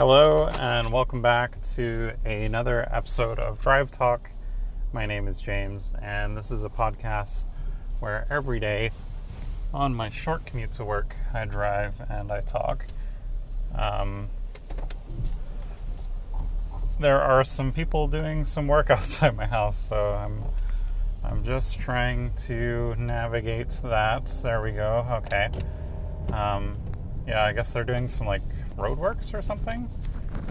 Hello, 0.00 0.46
and 0.58 0.90
welcome 0.90 1.20
back 1.20 1.60
to 1.74 2.12
another 2.24 2.88
episode 2.90 3.38
of 3.38 3.60
Drive 3.60 3.90
Talk. 3.90 4.30
My 4.94 5.04
name 5.04 5.28
is 5.28 5.42
James, 5.42 5.92
and 6.00 6.34
this 6.34 6.50
is 6.50 6.64
a 6.64 6.70
podcast 6.70 7.44
where 7.98 8.26
every 8.30 8.60
day 8.60 8.92
on 9.74 9.94
my 9.94 10.08
short 10.08 10.46
commute 10.46 10.72
to 10.72 10.86
work, 10.86 11.16
I 11.34 11.44
drive 11.44 12.00
and 12.08 12.32
I 12.32 12.40
talk. 12.40 12.86
Um, 13.74 14.30
there 16.98 17.20
are 17.20 17.44
some 17.44 17.70
people 17.70 18.08
doing 18.08 18.46
some 18.46 18.68
work 18.68 18.88
outside 18.90 19.36
my 19.36 19.44
house, 19.44 19.86
so 19.86 20.14
I'm 20.14 20.44
I'm 21.22 21.44
just 21.44 21.78
trying 21.78 22.32
to 22.46 22.94
navigate 22.96 23.78
that. 23.84 24.32
There 24.42 24.62
we 24.62 24.72
go. 24.72 25.06
Okay. 25.26 25.50
Um, 26.32 26.78
yeah, 27.26 27.44
I 27.44 27.52
guess 27.52 27.72
they're 27.72 27.84
doing 27.84 28.08
some 28.08 28.26
like 28.26 28.42
roadworks 28.76 29.34
or 29.34 29.42
something. 29.42 29.88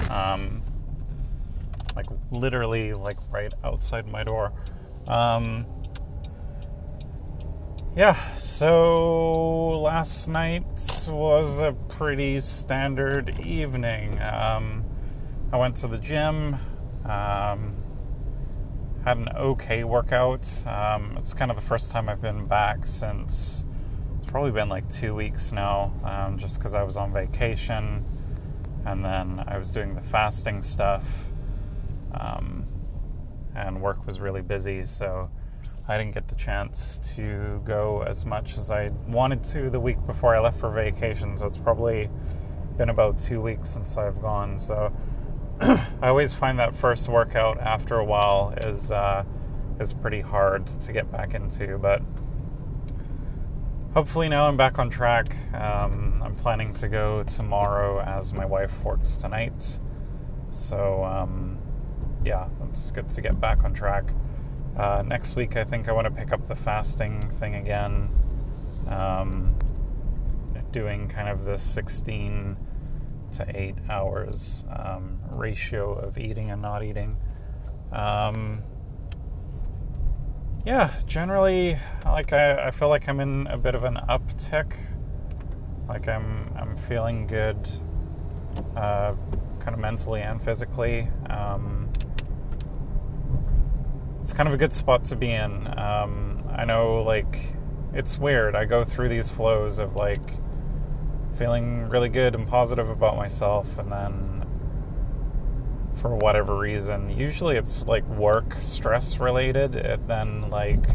Um, 0.10 0.62
like 1.96 2.08
literally, 2.32 2.94
like 2.94 3.18
right 3.30 3.54
outside 3.64 4.08
my 4.08 4.24
door. 4.24 4.54
Um, 5.08 5.66
yeah, 7.96 8.16
so 8.38 9.82
last 9.82 10.28
night 10.28 10.64
was 11.10 11.60
a 11.60 11.74
pretty 11.90 12.40
standard 12.40 13.40
evening. 13.40 14.22
Um, 14.22 14.86
I 15.52 15.58
went 15.58 15.76
to 15.78 15.88
the 15.88 15.98
gym, 15.98 16.54
um, 17.06 17.76
had 19.04 19.18
an 19.18 19.30
okay 19.36 19.84
workout. 19.84 20.48
Um, 20.68 21.18
it's 21.18 21.34
kind 21.34 21.50
of 21.50 21.58
the 21.58 21.64
first 21.64 21.92
time 21.92 22.08
I've 22.08 22.22
been 22.22 22.46
back 22.46 22.86
since 22.86 23.66
probably 24.30 24.52
been 24.52 24.70
like 24.70 24.88
two 24.90 25.16
weeks 25.16 25.52
now, 25.52 25.92
um, 26.04 26.38
just 26.38 26.60
because 26.60 26.76
I 26.76 26.84
was 26.84 26.98
on 26.98 27.12
vacation 27.12 28.06
and 28.86 29.04
then 29.04 29.44
I 29.48 29.58
was 29.58 29.72
doing 29.72 29.96
the 29.96 30.02
fasting 30.02 30.62
stuff, 30.62 31.04
um, 32.14 32.66
and 33.56 33.82
work 33.82 34.06
was 34.06 34.20
really 34.20 34.42
busy, 34.42 34.86
so 34.86 35.30
I 35.88 35.98
didn't 35.98 36.14
get 36.14 36.28
the 36.28 36.36
chance 36.36 37.00
to 37.16 37.62
go 37.66 38.04
as 38.04 38.24
much 38.24 38.56
as 38.56 38.70
I 38.72 38.90
wanted 39.08 39.44
to 39.46 39.72
the 39.72 39.80
week 39.80 39.98
before 40.06 40.36
I 40.36 40.40
left 40.40 40.60
for 40.60 40.70
vacation. 40.70 41.36
So 41.36 41.48
it's 41.48 41.58
probably 41.58 42.10
been 42.78 42.90
about 42.90 43.18
two 43.18 43.42
weeks 43.42 43.72
since 43.72 43.98
I've 43.98 44.22
gone. 44.22 44.60
So 44.60 44.94
I 45.62 46.08
always 46.08 46.36
find 46.36 46.60
that 46.60 46.76
first 46.76 47.10
workout 47.10 47.60
after 47.60 47.96
a 47.96 48.06
while 48.06 48.54
is 48.58 48.92
uh, 48.92 49.24
is 49.80 49.92
pretty 49.94 50.22
hard 50.22 50.68
to 50.68 50.94
get 50.94 51.12
back 51.12 51.34
into, 51.34 51.80
but 51.80 52.04
hopefully 54.00 54.30
now 54.30 54.48
I'm 54.48 54.56
back 54.56 54.80
on 54.80 54.90
track. 54.90 55.36
Um, 55.54 56.22
I'm 56.24 56.34
planning 56.34 56.74
to 56.76 56.88
go 56.88 57.22
tomorrow 57.24 58.00
as 58.00 58.32
my 58.32 58.46
wife 58.46 58.82
works 58.82 59.18
tonight. 59.18 59.78
So 60.52 61.04
um, 61.04 61.58
yeah, 62.24 62.48
it's 62.70 62.92
good 62.92 63.12
to 63.12 63.20
get 63.20 63.42
back 63.42 63.66
on 63.66 63.74
track. 63.74 64.14
Uh, 64.78 65.04
next 65.06 65.36
week, 65.36 65.58
I 65.58 65.66
think 65.66 65.90
I 65.90 65.92
want 65.92 66.06
to 66.06 66.12
pick 66.12 66.32
up 66.32 66.48
the 66.48 66.56
fasting 66.56 67.30
thing 67.30 67.56
again. 67.56 68.08
Um, 68.88 69.60
doing 70.72 71.10
kind 71.10 71.28
of 71.28 71.44
the 71.44 71.58
16 71.58 72.56
to 73.34 73.46
8 73.54 73.76
hours 73.90 74.64
um, 74.74 75.20
ratio 75.30 75.92
of 75.92 76.18
eating 76.18 76.52
and 76.52 76.62
not 76.62 76.86
eating. 76.86 77.18
Yeah, 80.66 80.94
generally, 81.08 81.78
like 82.06 82.34
I, 82.34 82.68
I 82.68 82.72
feel 82.72 82.90
like 82.90 83.08
I'm 83.08 83.22
in 83.22 83.48
a 83.48 83.58
bit 83.58 83.76
of 83.76 83.86
an 83.86 83.96
uptick. 84.10 84.74
Like 85.88 86.08
I'm, 86.08 86.54
I'm 86.56 86.76
feeling 86.78 87.28
good, 87.28 87.58
uh, 88.76 89.16
kind 89.60 89.74
of 89.74 89.80
mentally 89.80 90.22
and 90.22 90.44
physically. 90.44 91.08
Um, 91.30 91.90
it's 94.22 94.34
kind 94.34 94.48
of 94.48 94.54
a 94.54 94.58
good 94.58 94.74
spot 94.74 95.06
to 95.06 95.16
be 95.16 95.32
in. 95.32 95.68
Um, 95.80 96.44
I 96.52 96.66
know, 96.66 97.04
like, 97.04 97.40
it's 97.94 98.18
weird. 98.18 98.54
I 98.54 98.66
go 98.66 98.84
through 98.84 99.10
these 99.10 99.30
flows 99.30 99.80
of 99.80 99.96
like 99.96 100.38
feeling 101.38 101.88
really 101.88 102.10
good 102.10 102.36
and 102.36 102.46
positive 102.46 102.90
about 102.90 103.16
myself, 103.16 103.78
and 103.78 103.90
then 103.90 104.29
for 106.00 106.16
whatever 106.16 106.58
reason, 106.58 107.10
usually 107.10 107.58
it's 107.58 107.86
like 107.88 108.06
work 108.08 108.56
stress 108.60 109.20
related, 109.20 109.76
it 109.76 110.08
then 110.08 110.50
like 110.50 110.88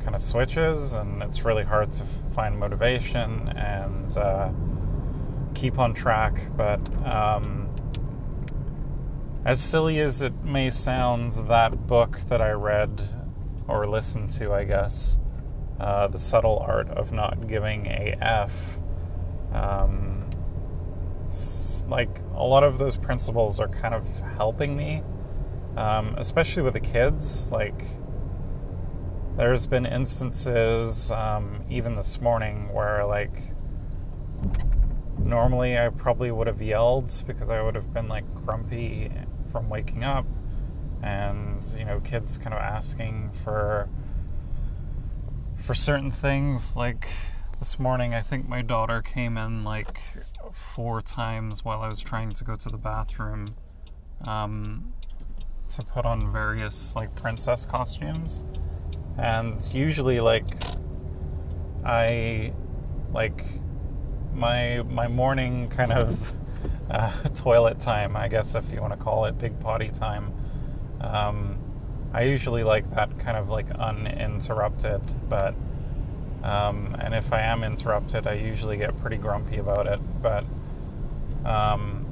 kind 0.00 0.14
of 0.14 0.20
switches, 0.20 0.92
and 0.92 1.22
it's 1.22 1.44
really 1.44 1.64
hard 1.64 1.92
to 1.92 2.04
find 2.34 2.58
motivation 2.58 3.48
and 3.48 4.16
uh, 4.16 4.50
keep 5.54 5.78
on 5.78 5.92
track. 5.92 6.48
But 6.56 6.80
um, 7.04 7.68
as 9.44 9.60
silly 9.60 9.98
as 9.98 10.22
it 10.22 10.44
may 10.44 10.70
sound, 10.70 11.32
that 11.48 11.86
book 11.86 12.20
that 12.28 12.40
I 12.40 12.50
read 12.50 13.02
or 13.66 13.86
listened 13.86 14.30
to, 14.30 14.52
I 14.52 14.64
guess, 14.64 15.18
uh, 15.80 16.06
The 16.06 16.18
Subtle 16.18 16.64
Art 16.66 16.88
of 16.90 17.12
Not 17.12 17.48
Giving 17.48 17.86
a 17.86 18.16
F, 18.20 18.76
um, 19.52 20.30
like 21.88 22.20
a 22.34 22.42
lot 22.42 22.62
of 22.62 22.78
those 22.78 22.96
principles 22.96 23.60
are 23.60 23.68
kind 23.68 23.94
of 23.94 24.06
helping 24.36 24.76
me, 24.76 25.02
um, 25.76 26.14
especially 26.18 26.62
with 26.62 26.74
the 26.74 26.80
kids. 26.80 27.50
Like, 27.52 27.86
there's 29.36 29.66
been 29.66 29.86
instances, 29.86 31.10
um, 31.10 31.64
even 31.68 31.96
this 31.96 32.20
morning, 32.20 32.72
where 32.72 33.04
like 33.04 33.54
normally 35.18 35.78
I 35.78 35.88
probably 35.88 36.30
would 36.30 36.46
have 36.46 36.62
yelled 36.62 37.12
because 37.26 37.50
I 37.50 37.60
would 37.62 37.74
have 37.74 37.92
been 37.92 38.08
like 38.08 38.24
grumpy 38.34 39.10
from 39.50 39.68
waking 39.68 40.04
up 40.04 40.26
and 41.02 41.64
you 41.78 41.84
know 41.84 42.00
kids 42.00 42.38
kind 42.38 42.54
of 42.54 42.60
asking 42.60 43.30
for 43.44 43.88
for 45.58 45.74
certain 45.74 46.10
things 46.10 46.76
like 46.76 47.08
this 47.58 47.78
morning 47.78 48.14
I 48.14 48.22
think 48.22 48.48
my 48.48 48.62
daughter 48.62 49.02
came 49.02 49.36
in 49.36 49.62
like 49.62 50.00
four 50.74 51.02
times 51.02 51.64
while 51.64 51.82
I 51.82 51.88
was 51.88 52.00
trying 52.00 52.32
to 52.32 52.44
go 52.44 52.56
to 52.56 52.68
the 52.68 52.78
bathroom 52.78 53.54
um, 54.24 54.92
to 55.70 55.82
put 55.82 56.04
on 56.04 56.32
various 56.32 56.94
like 56.96 57.14
princess 57.14 57.66
costumes 57.66 58.42
and 59.18 59.62
usually 59.72 60.20
like 60.20 60.62
I 61.84 62.52
like 63.12 63.44
my 64.34 64.82
my 64.82 65.08
morning 65.08 65.68
kind 65.68 65.92
of 65.92 66.32
uh, 66.90 67.10
toilet 67.34 67.80
time, 67.80 68.16
I 68.16 68.28
guess, 68.28 68.54
if 68.54 68.64
you 68.72 68.80
want 68.80 68.92
to 68.92 68.98
call 68.98 69.24
it 69.26 69.38
big 69.38 69.58
potty 69.60 69.88
time. 69.88 70.32
Um, 71.00 71.58
I 72.12 72.22
usually 72.22 72.64
like 72.64 72.90
that 72.94 73.18
kind 73.18 73.36
of 73.36 73.48
like 73.48 73.70
uninterrupted, 73.70 75.00
but 75.28 75.54
um, 76.46 76.94
and 77.00 77.12
if 77.12 77.32
I 77.32 77.40
am 77.40 77.64
interrupted, 77.64 78.28
I 78.28 78.34
usually 78.34 78.76
get 78.76 78.96
pretty 79.00 79.16
grumpy 79.16 79.56
about 79.56 79.88
it. 79.88 79.98
But 80.22 80.44
um, 81.44 82.06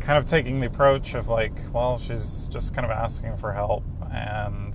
kind 0.00 0.18
of 0.18 0.26
taking 0.26 0.58
the 0.58 0.66
approach 0.66 1.14
of 1.14 1.28
like, 1.28 1.54
well, 1.72 1.96
she's 1.98 2.48
just 2.48 2.74
kind 2.74 2.84
of 2.84 2.90
asking 2.90 3.36
for 3.36 3.52
help, 3.52 3.84
and 4.12 4.74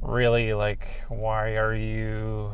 really 0.00 0.54
like, 0.54 1.04
why 1.10 1.56
are 1.56 1.74
you 1.74 2.50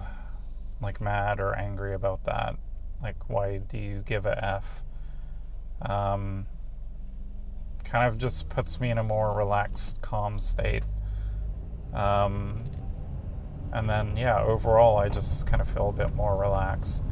like 0.81 1.01
mad 1.01 1.39
or 1.39 1.55
angry 1.55 1.95
about 1.95 2.25
that? 2.25 2.57
Like, 3.01 3.31
why 3.31 3.59
do 3.59 3.79
you 3.79 4.03
give 4.05 4.27
a 4.27 4.45
F? 4.45 4.83
Um, 5.89 6.47
kind 7.85 8.09
of 8.09 8.19
just 8.19 8.49
puts 8.49 8.81
me 8.81 8.91
in 8.91 8.99
a 8.99 9.05
more 9.05 9.33
relaxed, 9.33 10.03
calm 10.03 10.41
state. 10.41 10.83
Um, 11.95 12.65
and 13.73 13.89
then, 13.89 14.17
yeah, 14.17 14.43
overall, 14.43 14.99
I 14.99 15.09
just 15.09 15.47
kind 15.47 15.61
of 15.61 15.69
feel 15.69 15.89
a 15.89 15.93
bit 15.93 16.15
more 16.15 16.37
relaxed. 16.37 17.05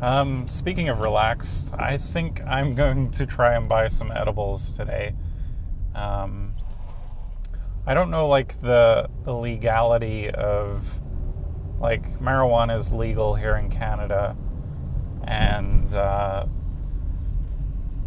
Um, 0.00 0.46
speaking 0.46 0.88
of 0.88 1.00
relaxed, 1.00 1.72
I 1.78 1.96
think 1.96 2.42
I'm 2.46 2.74
going 2.74 3.10
to 3.12 3.24
try 3.24 3.54
and 3.54 3.68
buy 3.68 3.88
some 3.88 4.12
edibles 4.12 4.76
today. 4.76 5.14
Um, 5.94 6.54
I 7.86 7.94
don't 7.94 8.10
know, 8.10 8.28
like 8.28 8.60
the 8.60 9.08
the 9.24 9.32
legality 9.32 10.28
of 10.28 10.82
like 11.80 12.18
marijuana 12.18 12.76
is 12.76 12.92
legal 12.92 13.36
here 13.36 13.56
in 13.56 13.70
Canada, 13.70 14.36
and 15.24 15.94
uh, 15.94 16.46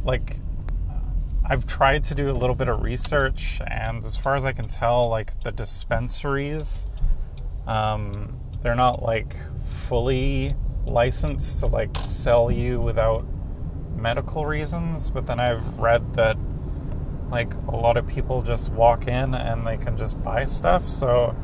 like 0.04 0.42
I've 1.46 1.66
tried 1.66 2.04
to 2.06 2.16
do 2.16 2.30
a 2.30 2.34
little 2.34 2.56
bit 2.56 2.68
of 2.68 2.84
research, 2.84 3.62
and 3.66 4.04
as 4.04 4.16
far 4.16 4.36
as 4.36 4.46
I 4.46 4.52
can 4.52 4.68
tell, 4.68 5.08
like 5.08 5.42
the 5.44 5.52
dispensaries, 5.52 6.86
um, 7.69 8.36
they're 8.62 8.75
not 8.75 9.04
like 9.04 9.36
fully 9.88 10.56
licensed 10.86 11.60
to 11.60 11.68
like 11.68 11.95
sell 11.98 12.50
you 12.50 12.81
without 12.81 13.25
medical 13.95 14.45
reasons. 14.45 15.10
But 15.12 15.27
then 15.27 15.39
I've 15.39 15.77
read 15.77 16.16
that 16.16 16.36
like 17.30 17.54
a 17.68 17.75
lot 17.75 17.95
of 17.95 18.07
people 18.07 18.42
just 18.42 18.71
walk 18.71 19.07
in 19.07 19.36
and 19.36 19.68
they 19.68 19.77
can 19.77 19.95
just 19.95 20.21
buy 20.24 20.45
stuff. 20.45 20.89
So 20.89 21.36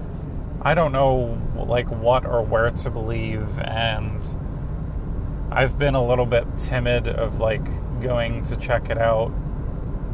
I 0.63 0.73
don't 0.73 0.91
know 0.91 1.39
like 1.55 1.89
what 1.91 2.25
or 2.25 2.41
where 2.41 2.71
to 2.71 2.89
believe 2.89 3.59
and 3.59 4.19
I've 5.51 5.77
been 5.77 5.93
a 5.93 6.05
little 6.05 6.25
bit 6.25 6.45
timid 6.57 7.07
of 7.07 7.39
like 7.39 7.63
going 8.01 8.43
to 8.45 8.57
check 8.57 8.89
it 8.89 8.97
out. 8.97 9.31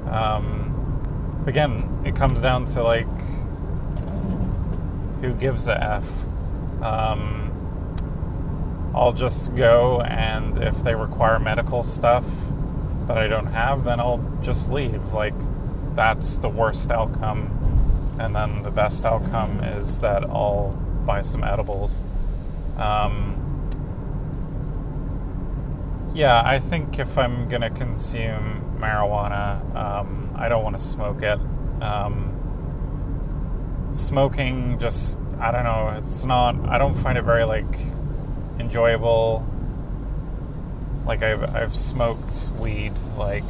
Um, 0.10 1.44
again, 1.48 2.04
it 2.06 2.18
comes 2.18 2.42
down 2.42 2.66
to 2.66 2.84
like 2.84 3.08
who 5.22 5.34
gives 5.34 5.68
a 5.68 5.82
f. 5.82 6.84
Um, 6.84 7.52
I'll 8.94 9.14
just 9.14 9.56
go, 9.56 10.02
and 10.02 10.58
if 10.58 10.84
they 10.84 10.96
require 10.96 11.40
medical 11.40 11.84
stuff 11.84 12.26
that 13.08 13.18
I 13.18 13.28
don't 13.28 13.48
have, 13.48 13.84
then 13.84 14.00
I'll 14.00 14.24
just 14.42 14.70
leave. 14.70 15.14
Like 15.14 15.36
that's 15.96 16.38
the 16.38 16.50
worst 16.50 16.92
outcome. 16.92 17.58
And 18.20 18.36
then 18.36 18.64
the 18.64 18.72
best 18.72 19.06
outcome 19.06 19.64
is 19.64 20.00
that 20.00 20.24
I'll 20.24 20.72
buy 21.06 21.22
some 21.22 21.44
edibles. 21.44 22.04
Um, 22.78 23.38
yeah, 26.14 26.42
I 26.46 26.60
think 26.60 27.00
if 27.00 27.18
I'm 27.18 27.48
going 27.48 27.62
to 27.62 27.70
consume 27.70 28.78
marijuana, 28.80 29.76
um, 29.76 30.36
I 30.36 30.50
don't 30.50 30.64
want 30.64 30.78
to 30.78 30.84
smoke 30.84 31.22
it. 31.22 31.40
Um, 31.82 32.31
smoking 33.92 34.80
just, 34.80 35.18
I 35.40 35.52
don't 35.52 35.64
know, 35.64 35.96
it's 35.98 36.24
not, 36.24 36.56
I 36.70 36.78
don't 36.78 36.96
find 36.96 37.18
it 37.18 37.24
very 37.24 37.46
like 37.46 37.80
enjoyable. 38.60 39.46
Like 41.06 41.24
I've, 41.24 41.56
I've 41.56 41.76
smoked 41.76 42.50
weed 42.60 42.94
like 43.18 43.44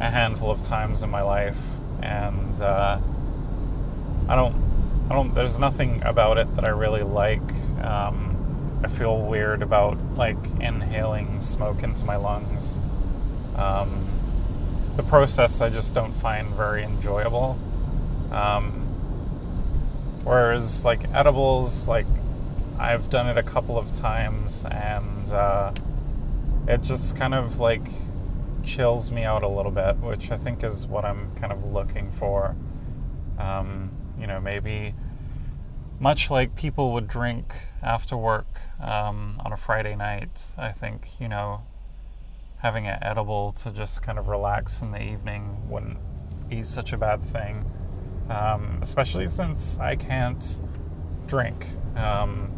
a 0.00 0.10
handful 0.10 0.50
of 0.50 0.62
times 0.62 1.02
in 1.02 1.10
my 1.10 1.22
life 1.22 1.58
and, 2.02 2.60
uh, 2.60 3.00
I 4.28 4.36
don't, 4.36 4.54
I 5.10 5.14
don't, 5.14 5.34
there's 5.34 5.58
nothing 5.58 6.02
about 6.02 6.38
it 6.38 6.54
that 6.56 6.66
I 6.66 6.70
really 6.70 7.02
like. 7.02 7.42
Um, 7.82 8.80
I 8.82 8.88
feel 8.88 9.18
weird 9.18 9.62
about 9.62 9.98
like 10.14 10.38
inhaling 10.60 11.40
smoke 11.40 11.82
into 11.82 12.04
my 12.04 12.16
lungs. 12.16 12.78
Um, 13.56 14.08
the 14.96 15.02
process 15.02 15.60
I 15.60 15.70
just 15.70 15.94
don't 15.94 16.12
find 16.20 16.54
very 16.54 16.84
enjoyable. 16.84 17.58
Um, 18.30 18.83
whereas 20.24 20.84
like 20.84 21.08
edibles, 21.12 21.86
like 21.86 22.06
I've 22.78 23.08
done 23.10 23.28
it 23.28 23.38
a 23.38 23.42
couple 23.42 23.78
of 23.78 23.92
times 23.92 24.64
and 24.70 25.30
uh, 25.30 25.72
it 26.66 26.82
just 26.82 27.16
kind 27.16 27.34
of 27.34 27.60
like 27.60 27.86
chills 28.64 29.10
me 29.10 29.22
out 29.24 29.42
a 29.42 29.48
little 29.48 29.70
bit, 29.70 29.96
which 29.98 30.30
I 30.30 30.38
think 30.38 30.64
is 30.64 30.86
what 30.86 31.04
I'm 31.04 31.34
kind 31.36 31.52
of 31.52 31.64
looking 31.72 32.10
for. 32.12 32.56
Um, 33.38 33.90
you 34.18 34.26
know, 34.26 34.40
maybe 34.40 34.94
much 36.00 36.30
like 36.30 36.56
people 36.56 36.92
would 36.92 37.06
drink 37.06 37.54
after 37.82 38.16
work 38.16 38.60
um, 38.80 39.40
on 39.44 39.52
a 39.52 39.56
Friday 39.56 39.94
night, 39.94 40.54
I 40.58 40.72
think, 40.72 41.08
you 41.20 41.28
know, 41.28 41.62
having 42.58 42.86
an 42.86 42.98
edible 43.02 43.52
to 43.52 43.70
just 43.70 44.02
kind 44.02 44.18
of 44.18 44.28
relax 44.28 44.80
in 44.80 44.90
the 44.90 45.02
evening 45.02 45.68
wouldn't 45.68 45.98
be 46.48 46.62
such 46.62 46.92
a 46.92 46.96
bad 46.96 47.22
thing. 47.24 47.64
Um, 48.30 48.78
especially 48.80 49.28
since 49.28 49.78
I 49.78 49.96
can't 49.96 50.60
drink 51.26 51.66
um, 51.96 52.50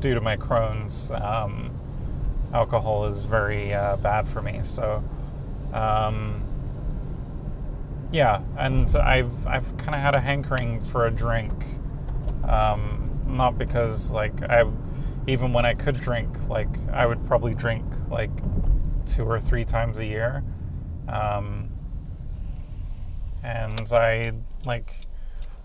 due 0.00 0.14
to 0.14 0.20
my 0.20 0.36
Crohn's. 0.36 1.10
Um, 1.10 1.70
alcohol 2.52 3.06
is 3.06 3.24
very 3.24 3.72
uh, 3.72 3.96
bad 3.96 4.28
for 4.28 4.42
me, 4.42 4.60
so 4.62 5.02
um, 5.72 6.42
yeah, 8.10 8.42
and 8.58 8.94
I've 8.96 9.46
I've 9.46 9.76
kind 9.78 9.94
of 9.94 10.00
had 10.00 10.14
a 10.14 10.20
hankering 10.20 10.84
for 10.86 11.06
a 11.06 11.10
drink 11.10 11.64
um, 12.44 13.10
not 13.26 13.58
because 13.58 14.10
like 14.10 14.42
I, 14.42 14.64
even 15.26 15.52
when 15.52 15.64
I 15.64 15.74
could 15.74 15.96
drink, 15.96 16.28
like 16.48 16.68
I 16.92 17.06
would 17.06 17.24
probably 17.26 17.54
drink 17.54 17.84
like 18.10 18.30
two 19.06 19.24
or 19.24 19.40
three 19.40 19.64
times 19.64 19.98
a 19.98 20.04
year, 20.04 20.42
um, 21.08 21.70
and 23.42 23.92
I 23.92 24.32
like 24.64 25.06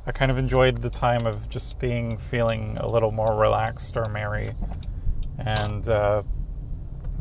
I 0.06 0.12
kind 0.12 0.31
of 0.31 0.38
enjoyed 0.38 0.81
the 0.81 0.89
time 0.89 1.25
of 1.25 1.50
just 1.50 1.79
being 1.79 2.18
feeling 2.18 2.77
a 2.79 2.88
little 2.88 3.12
more 3.12 3.35
relaxed 3.35 3.97
or 3.97 4.07
merry, 4.07 4.53
and 5.38 5.88
uh, 5.89 6.24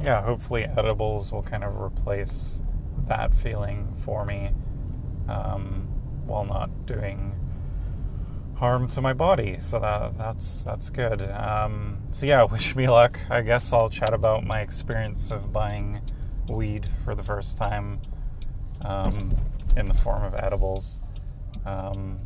yeah, 0.03 0.23
hopefully 0.23 0.65
edibles 0.65 1.33
will 1.33 1.43
kind 1.43 1.65
of 1.65 1.81
replace 1.81 2.63
that 3.09 3.35
feeling 3.35 3.95
for 4.05 4.25
me 4.25 4.51
um, 5.29 5.89
while 6.27 6.45
not 6.45 6.87
doing 6.87 7.35
harm 8.57 8.89
to 8.89 9.01
my 9.01 9.13
body. 9.13 9.59
So 9.61 9.79
that 9.81 10.17
that's 10.17 10.63
that's 10.63 10.91
good. 10.91 11.23
Um, 11.23 11.99
so 12.11 12.27
yeah, 12.27 12.43
wish 12.51 12.77
me 12.77 12.89
luck. 12.89 13.19
I 13.31 13.43
guess 13.43 13.73
I'll 13.73 13.91
chat 13.91 14.13
about 14.15 14.45
my 14.45 14.61
experience 14.61 15.31
of 15.31 15.53
buying 15.53 16.01
weed 16.49 16.89
for 17.05 17.15
the 17.15 17.23
first 17.23 17.57
time 17.57 18.01
um, 18.83 19.37
in 19.77 19.89
the 19.89 19.95
form 19.95 20.23
of 20.23 20.35
edibles. 20.35 21.01
Um, 21.65 22.21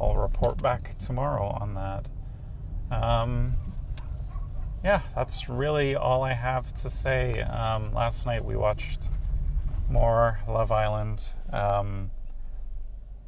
I'll 0.00 0.16
report 0.16 0.62
back 0.62 0.98
tomorrow 0.98 1.56
on 1.60 1.74
that. 1.74 2.06
Um, 2.90 3.54
yeah, 4.84 5.00
that's 5.14 5.48
really 5.48 5.96
all 5.96 6.22
I 6.22 6.34
have 6.34 6.74
to 6.82 6.90
say. 6.90 7.40
Um, 7.42 7.94
last 7.94 8.26
night 8.26 8.44
we 8.44 8.56
watched 8.56 9.08
more 9.88 10.40
Love 10.46 10.70
Island. 10.70 11.24
Um, 11.52 12.10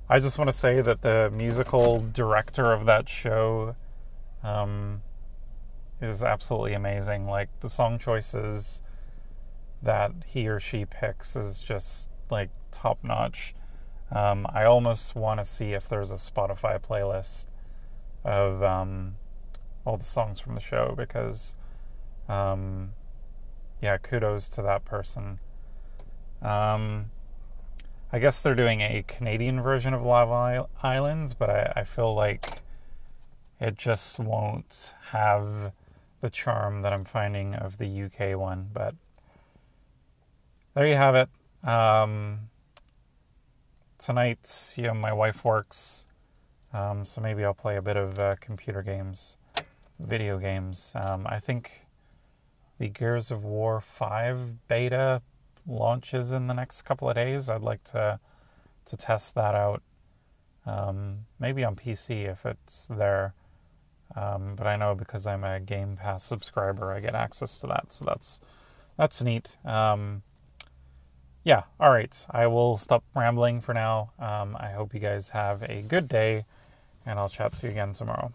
I 0.08 0.20
just 0.20 0.38
want 0.38 0.50
to 0.50 0.56
say 0.56 0.80
that 0.80 1.02
the 1.02 1.30
musical 1.34 2.00
director 2.12 2.72
of 2.72 2.86
that 2.86 3.08
show 3.08 3.74
um, 4.42 5.02
is 6.00 6.22
absolutely 6.22 6.74
amazing. 6.74 7.26
Like 7.26 7.48
the 7.60 7.68
song 7.68 7.98
choices 7.98 8.82
that 9.82 10.12
he 10.26 10.48
or 10.48 10.60
she 10.60 10.84
picks 10.84 11.36
is 11.36 11.60
just 11.60 12.10
like 12.30 12.50
top 12.70 13.02
notch. 13.02 13.54
Um, 14.10 14.46
I 14.52 14.64
almost 14.64 15.14
want 15.14 15.40
to 15.40 15.44
see 15.44 15.72
if 15.72 15.88
there's 15.88 16.10
a 16.10 16.16
Spotify 16.16 16.80
playlist 16.80 17.46
of 18.24 18.62
um, 18.62 19.16
all 19.84 19.96
the 19.96 20.04
songs 20.04 20.38
from 20.40 20.54
the 20.54 20.60
show 20.60 20.94
because, 20.96 21.54
um, 22.28 22.92
yeah, 23.80 23.96
kudos 23.98 24.48
to 24.50 24.62
that 24.62 24.84
person. 24.84 25.40
Um, 26.42 27.10
I 28.12 28.18
guess 28.18 28.42
they're 28.42 28.54
doing 28.54 28.80
a 28.80 29.04
Canadian 29.06 29.60
version 29.60 29.92
of 29.92 30.02
Love 30.02 30.68
Islands, 30.82 31.34
but 31.34 31.50
I, 31.50 31.72
I 31.76 31.84
feel 31.84 32.14
like 32.14 32.62
it 33.60 33.76
just 33.76 34.18
won't 34.18 34.94
have 35.10 35.72
the 36.20 36.30
charm 36.30 36.82
that 36.82 36.92
I'm 36.92 37.04
finding 37.04 37.54
of 37.54 37.78
the 37.78 38.02
UK 38.04 38.38
one. 38.38 38.68
But 38.72 38.94
there 40.74 40.86
you 40.86 40.94
have 40.94 41.14
it. 41.14 41.28
Um, 41.62 42.50
tonight, 43.98 44.74
you 44.76 44.84
know, 44.84 44.94
my 44.94 45.12
wife 45.12 45.44
works, 45.44 46.06
um, 46.72 47.04
so 47.04 47.20
maybe 47.20 47.44
I'll 47.44 47.54
play 47.54 47.76
a 47.76 47.82
bit 47.82 47.96
of 47.96 48.18
uh, 48.18 48.36
computer 48.40 48.82
games, 48.82 49.36
video 49.98 50.38
games. 50.38 50.92
Um, 50.94 51.26
I 51.26 51.40
think 51.40 51.86
the 52.78 52.88
Gears 52.88 53.30
of 53.30 53.44
War 53.44 53.80
5 53.80 54.68
beta 54.68 55.22
launches 55.66 56.32
in 56.32 56.46
the 56.46 56.54
next 56.54 56.82
couple 56.82 57.08
of 57.08 57.14
days. 57.16 57.48
I'd 57.48 57.62
like 57.62 57.82
to 57.84 58.20
to 58.86 58.96
test 58.96 59.34
that 59.34 59.54
out. 59.54 59.82
Um, 60.64 61.26
maybe 61.38 61.64
on 61.64 61.76
PC 61.76 62.30
if 62.30 62.46
it's 62.46 62.86
there. 62.86 63.34
Um, 64.14 64.54
but 64.56 64.66
I 64.66 64.76
know 64.76 64.94
because 64.94 65.26
I'm 65.26 65.44
a 65.44 65.60
Game 65.60 65.96
Pass 65.96 66.22
subscriber, 66.22 66.92
I 66.92 67.00
get 67.00 67.14
access 67.14 67.58
to 67.58 67.66
that, 67.66 67.92
so 67.92 68.04
that's 68.04 68.40
that's 68.96 69.22
neat. 69.22 69.56
Um, 69.64 70.22
yeah, 71.46 71.62
all 71.78 71.92
right. 71.92 72.26
I 72.28 72.48
will 72.48 72.76
stop 72.76 73.04
rambling 73.14 73.60
for 73.60 73.72
now. 73.72 74.10
Um, 74.18 74.56
I 74.58 74.72
hope 74.72 74.92
you 74.92 74.98
guys 74.98 75.28
have 75.28 75.62
a 75.62 75.80
good 75.82 76.08
day, 76.08 76.44
and 77.06 77.20
I'll 77.20 77.28
chat 77.28 77.52
to 77.52 77.66
you 77.66 77.70
again 77.70 77.92
tomorrow. 77.92 78.32